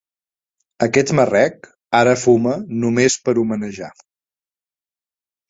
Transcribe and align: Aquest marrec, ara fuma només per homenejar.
Aquest 0.85 1.11
marrec, 1.19 1.69
ara 1.99 2.15
fuma 2.23 2.55
només 2.85 3.19
per 3.27 3.37
homenejar. 3.43 3.93